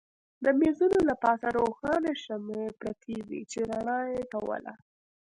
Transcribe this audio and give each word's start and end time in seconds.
د 0.43 0.45
مېزونو 0.59 0.99
له 1.09 1.15
پاسه 1.23 1.47
روښانه 1.57 2.11
شمعې 2.25 2.67
پرتې 2.79 3.15
وې 3.27 3.41
چې 3.51 3.59
رڼا 3.69 3.99
یې 4.13 4.23
کوله. 4.33 4.73